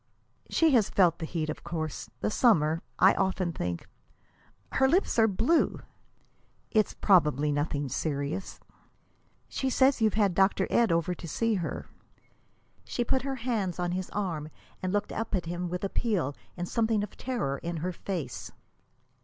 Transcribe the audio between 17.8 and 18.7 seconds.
her face.